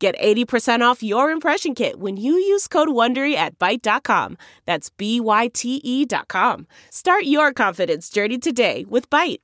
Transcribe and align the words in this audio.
Get 0.00 0.18
80% 0.18 0.80
off 0.80 1.02
your 1.02 1.30
impression 1.30 1.74
kit 1.74 2.00
when 2.00 2.16
you 2.16 2.32
use 2.32 2.66
code 2.66 2.88
WONDERY 2.88 3.34
at 3.34 3.58
Byte.com. 3.58 4.38
That's 4.64 4.88
B-Y-T-E 4.88 6.06
dot 6.06 6.26
com. 6.26 6.66
Start 6.88 7.24
your 7.24 7.52
confidence 7.52 8.08
journey 8.08 8.38
today 8.38 8.86
with 8.88 9.10
Byte. 9.10 9.40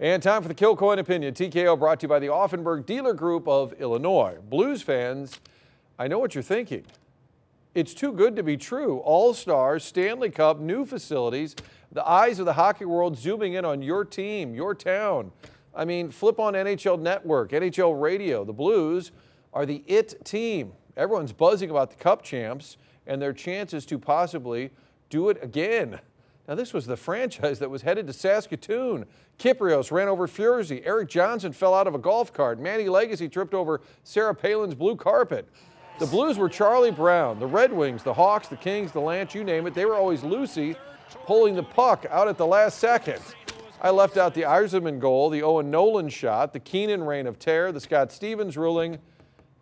And 0.00 0.20
time 0.20 0.42
for 0.42 0.48
the 0.48 0.54
Kilcoyne 0.54 0.98
Opinion. 0.98 1.32
TKO 1.32 1.78
brought 1.78 2.00
to 2.00 2.04
you 2.04 2.08
by 2.08 2.18
the 2.18 2.26
Auffenberg 2.26 2.86
Dealer 2.86 3.14
Group 3.14 3.46
of 3.46 3.72
Illinois. 3.74 4.38
Blues 4.48 4.82
fans, 4.82 5.38
I 5.96 6.08
know 6.08 6.18
what 6.18 6.34
you're 6.34 6.42
thinking. 6.42 6.84
It's 7.76 7.94
too 7.94 8.10
good 8.10 8.34
to 8.34 8.42
be 8.42 8.56
true. 8.56 8.98
All 8.98 9.32
Stars, 9.32 9.84
Stanley 9.84 10.30
Cup, 10.30 10.58
new 10.58 10.84
facilities, 10.84 11.54
the 11.92 12.04
eyes 12.04 12.40
of 12.40 12.46
the 12.46 12.54
hockey 12.54 12.84
world 12.84 13.16
zooming 13.16 13.52
in 13.52 13.64
on 13.64 13.80
your 13.80 14.04
team, 14.04 14.56
your 14.56 14.74
town. 14.74 15.30
I 15.74 15.84
mean, 15.84 16.10
flip 16.10 16.38
on 16.38 16.54
NHL 16.54 17.00
Network, 17.00 17.52
NHL 17.52 18.00
Radio. 18.00 18.44
The 18.44 18.52
Blues 18.52 19.12
are 19.52 19.66
the 19.66 19.84
it 19.86 20.24
team. 20.24 20.72
Everyone's 20.96 21.32
buzzing 21.32 21.70
about 21.70 21.90
the 21.90 21.96
Cup 21.96 22.22
champs 22.22 22.76
and 23.06 23.20
their 23.20 23.32
chances 23.32 23.86
to 23.86 23.98
possibly 23.98 24.70
do 25.08 25.28
it 25.28 25.38
again. 25.42 26.00
Now, 26.48 26.56
this 26.56 26.72
was 26.72 26.86
the 26.86 26.96
franchise 26.96 27.60
that 27.60 27.70
was 27.70 27.82
headed 27.82 28.08
to 28.08 28.12
Saskatoon. 28.12 29.06
Kypreos 29.38 29.92
ran 29.92 30.08
over 30.08 30.26
Furzy. 30.26 30.84
Erik 30.84 31.08
Johnson 31.08 31.52
fell 31.52 31.74
out 31.74 31.86
of 31.86 31.94
a 31.94 31.98
golf 31.98 32.32
cart. 32.32 32.58
Manny 32.58 32.88
Legace 32.88 33.30
tripped 33.30 33.54
over 33.54 33.80
Sarah 34.02 34.34
Palin's 34.34 34.74
blue 34.74 34.96
carpet. 34.96 35.48
The 36.00 36.06
Blues 36.06 36.38
were 36.38 36.48
Charlie 36.48 36.90
Brown, 36.90 37.38
the 37.38 37.46
Red 37.46 37.72
Wings, 37.72 38.02
the 38.02 38.14
Hawks, 38.14 38.48
the 38.48 38.56
Kings, 38.56 38.90
the 38.90 39.00
Lance, 39.00 39.34
you 39.34 39.44
name 39.44 39.66
it. 39.66 39.74
They 39.74 39.84
were 39.84 39.96
always 39.96 40.24
Lucy 40.24 40.74
pulling 41.26 41.54
the 41.54 41.62
puck 41.62 42.06
out 42.10 42.26
at 42.26 42.38
the 42.38 42.46
last 42.46 42.78
second. 42.78 43.20
I 43.82 43.88
left 43.88 44.18
out 44.18 44.34
the 44.34 44.42
Yzerman 44.42 44.98
goal, 44.98 45.30
the 45.30 45.42
Owen 45.42 45.70
Nolan 45.70 46.10
shot, 46.10 46.52
the 46.52 46.60
Keenan 46.60 47.02
reign 47.02 47.26
of 47.26 47.38
terror, 47.38 47.72
the 47.72 47.80
Scott 47.80 48.12
Stevens 48.12 48.58
ruling. 48.58 48.98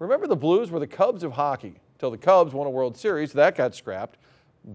Remember 0.01 0.27
the 0.27 0.35
Blues 0.35 0.73
were 0.73 0.81
the 0.81 0.89
Cubs 0.89 1.23
of 1.23 1.33
hockey 1.33 1.77
until 1.95 2.11
the 2.11 2.19
Cubs 2.19 2.53
won 2.53 2.67
a 2.67 2.71
World 2.71 2.97
Series. 2.97 3.33
That 3.33 3.55
got 3.55 3.77
scrapped. 3.77 4.19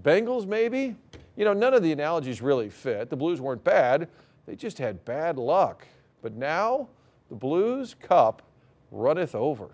Bengals, 0.01 0.47
maybe? 0.47 0.95
You 1.35 1.43
know, 1.43 1.51
none 1.51 1.73
of 1.73 1.83
the 1.83 1.91
analogies 1.91 2.41
really 2.41 2.69
fit. 2.69 3.09
The 3.09 3.17
Blues 3.17 3.41
weren't 3.41 3.65
bad, 3.65 4.07
they 4.45 4.55
just 4.55 4.77
had 4.77 5.03
bad 5.03 5.37
luck. 5.37 5.85
But 6.21 6.35
now, 6.35 6.87
the 7.27 7.35
Blues 7.35 7.95
Cup 7.99 8.43
runneth 8.91 9.35
over. 9.35 9.71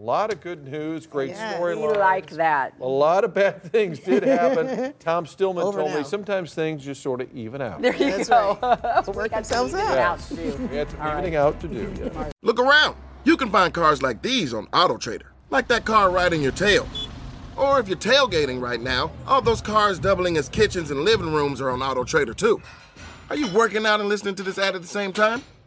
A 0.00 0.02
lot 0.02 0.32
of 0.32 0.40
good 0.40 0.66
news, 0.66 1.06
great 1.06 1.28
Yeah. 1.30 1.56
story. 1.56 1.76
We 1.76 1.86
like 1.88 2.30
that. 2.30 2.72
A 2.80 2.86
lot 2.86 3.22
of 3.22 3.34
bad 3.34 3.62
things 3.70 3.98
did 3.98 4.22
happen. 4.22 4.94
Tom 4.98 5.26
Stillman 5.26 5.62
Over 5.62 5.80
told 5.82 5.94
me 5.94 6.04
sometimes 6.04 6.54
things 6.54 6.82
just 6.82 7.02
sort 7.02 7.20
of 7.20 7.30
even 7.36 7.60
out. 7.60 7.82
There 7.82 7.94
you 7.94 8.16
That's 8.16 8.30
go. 8.30 8.58
right. 8.62 9.06
We 9.06 9.12
work 9.12 9.30
got 9.32 9.44
some 9.44 9.68
themselves 9.68 9.74
out. 9.90 9.98
out 9.98 10.18
to 10.20 10.36
do. 10.36 10.68
We 10.70 10.76
had 10.78 10.90
some 10.90 11.00
All 11.02 11.06
right. 11.08 11.18
evening 11.18 11.36
out 11.36 11.60
to 11.60 11.68
do. 11.68 11.92
Yeah. 12.00 12.30
Look 12.42 12.58
around. 12.58 12.96
You 13.24 13.36
can 13.36 13.50
find 13.50 13.74
cars 13.74 14.00
like 14.02 14.22
these 14.22 14.54
on 14.54 14.68
AutoTrader, 14.68 15.26
like 15.50 15.68
that 15.68 15.84
car 15.84 16.10
riding 16.10 16.40
your 16.40 16.52
tail. 16.52 16.88
Or 17.58 17.78
if 17.78 17.86
you're 17.86 17.98
tailgating 17.98 18.58
right 18.58 18.80
now, 18.80 19.10
all 19.26 19.42
those 19.42 19.60
cars 19.60 19.98
doubling 19.98 20.38
as 20.38 20.48
kitchens 20.48 20.90
and 20.90 21.00
living 21.04 21.30
rooms 21.30 21.60
are 21.60 21.68
on 21.68 21.80
AutoTrader 21.80 22.34
too. 22.34 22.62
Are 23.28 23.36
you 23.36 23.48
working 23.48 23.84
out 23.84 24.00
and 24.00 24.08
listening 24.08 24.34
to 24.36 24.42
this 24.42 24.56
ad 24.56 24.74
at 24.74 24.80
the 24.80 24.88
same 24.88 25.12
time? 25.12 25.42